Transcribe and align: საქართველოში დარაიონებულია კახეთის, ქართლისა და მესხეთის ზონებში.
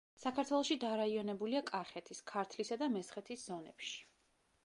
საქართველოში 0.19 0.75
დარაიონებულია 0.83 1.61
კახეთის, 1.67 2.23
ქართლისა 2.33 2.79
და 2.85 2.89
მესხეთის 2.97 3.47
ზონებში. 3.51 3.95